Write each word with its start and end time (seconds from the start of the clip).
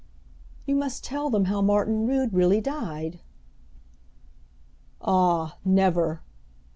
"You 0.65 0.73
must 0.73 1.03
tell 1.03 1.29
them 1.29 1.45
how 1.45 1.61
Martin 1.61 2.07
Rood 2.07 2.33
really 2.33 2.59
died." 2.59 3.19
"Ah, 4.99 5.59
never!" 5.63 6.23